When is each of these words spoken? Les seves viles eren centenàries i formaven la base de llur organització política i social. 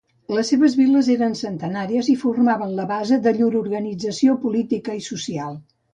Les 0.35 0.47
seves 0.53 0.75
viles 0.79 1.09
eren 1.15 1.35
centenàries 1.41 2.09
i 2.13 2.17
formaven 2.21 2.73
la 2.79 2.85
base 2.93 3.19
de 3.27 3.35
llur 3.41 3.53
organització 3.61 4.39
política 4.47 4.97
i 5.03 5.07
social. 5.11 5.55